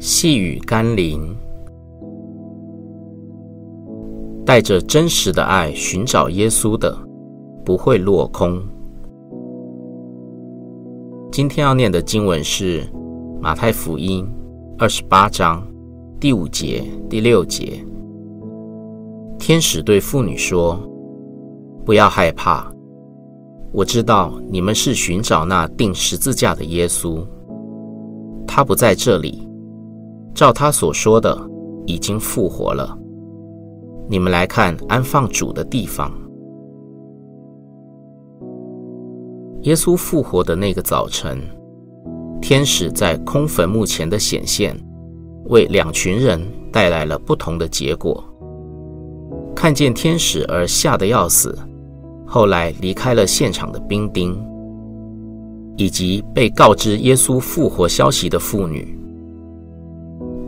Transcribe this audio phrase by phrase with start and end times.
[0.00, 1.36] 细雨甘霖，
[4.46, 6.96] 带着真实的爱寻找耶稣的，
[7.64, 8.62] 不会落空。
[11.32, 12.84] 今天要念的经文是
[13.40, 14.24] 马太福音
[14.78, 15.66] 二十八章
[16.20, 17.84] 第五节、第六节。
[19.36, 20.78] 天使对妇女说
[21.84, 22.72] ：“不要害怕，
[23.72, 27.18] 我知道你们是寻找那钉十字架的耶稣。
[28.46, 29.47] 他不在这里，
[30.38, 31.36] 照他所说的，
[31.84, 32.96] 已经复活了。
[34.08, 36.12] 你们来看安放主的地方。”
[39.62, 41.42] 耶稣复活的那个早晨，
[42.40, 44.80] 天使在空坟墓前的显现，
[45.46, 48.22] 为两群人带来了不同的结果。
[49.56, 51.58] 看见天使而吓得要死，
[52.24, 54.40] 后来离开了现场的兵丁，
[55.76, 58.96] 以及被告知耶稣复活消息的妇女。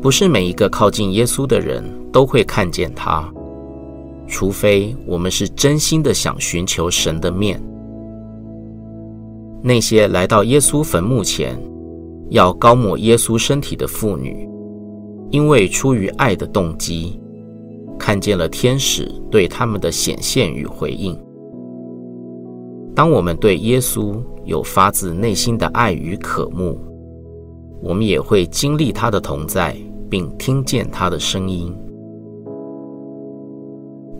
[0.00, 3.28] 不是每一个靠近耶稣的人都会看见他，
[4.28, 7.60] 除非我们是真心的想寻求神的面。
[9.60, 11.60] 那些来到耶稣坟墓前，
[12.30, 14.48] 要高抹耶稣身体的妇女，
[15.30, 17.20] 因为出于爱的动机，
[17.98, 21.18] 看见了天使对他们的显现与回应。
[22.94, 26.78] 当我们对耶稣有发自内心的爱与渴慕，
[27.82, 29.76] 我们也会经历他的同在，
[30.10, 31.74] 并听见他的声音。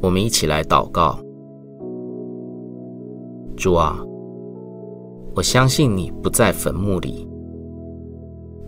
[0.00, 1.18] 我们一起来祷告：
[3.56, 3.98] 主啊。
[5.34, 7.26] 我相信你不在坟墓里，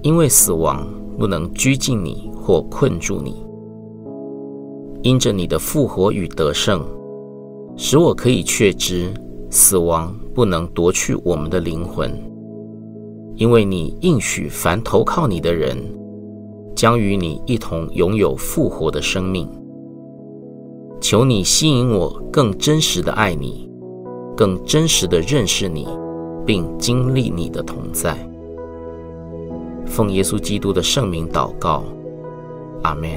[0.00, 0.86] 因为死亡
[1.18, 3.44] 不能拘禁你或困住你。
[5.02, 6.82] 因着你的复活与得胜，
[7.76, 9.12] 使我可以确知
[9.50, 12.10] 死亡不能夺去我们的灵魂，
[13.34, 15.76] 因为你应许凡投靠你的人，
[16.84, 19.48] 将与你一同拥有复活的生命。
[21.00, 23.66] 求你吸引我更真实的爱你，
[24.36, 25.88] 更真实的认识你。
[26.44, 28.14] 并经历你的同在，
[29.86, 31.84] 奉耶稣基督的圣名祷告，
[32.82, 33.08] 阿门。